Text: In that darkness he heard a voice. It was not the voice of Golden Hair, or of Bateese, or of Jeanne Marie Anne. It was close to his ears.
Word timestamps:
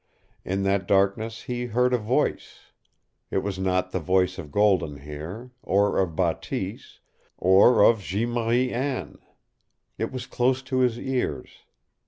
In 0.43 0.63
that 0.63 0.87
darkness 0.87 1.43
he 1.43 1.67
heard 1.67 1.93
a 1.93 1.99
voice. 1.99 2.71
It 3.29 3.43
was 3.43 3.59
not 3.59 3.91
the 3.91 3.99
voice 3.99 4.39
of 4.39 4.51
Golden 4.51 4.97
Hair, 4.97 5.51
or 5.61 5.99
of 5.99 6.15
Bateese, 6.15 7.01
or 7.37 7.83
of 7.83 8.01
Jeanne 8.01 8.31
Marie 8.31 8.73
Anne. 8.73 9.19
It 9.99 10.11
was 10.11 10.25
close 10.25 10.63
to 10.63 10.79
his 10.79 10.97
ears. 10.97 11.49